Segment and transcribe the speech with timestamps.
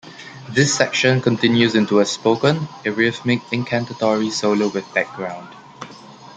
[0.49, 2.55] This section continues into a spoken,
[2.85, 5.53] arrhythmic incantatory solo with background.